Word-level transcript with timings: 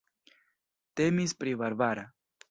Temis 1.01 1.35
pri 1.43 1.53
Barbara. 1.63 2.07